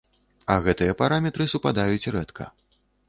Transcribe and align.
А 0.53 0.55
гэтыя 0.67 0.95
параметры 1.01 1.47
супадаюць 1.53 2.09
рэдка. 2.17 2.49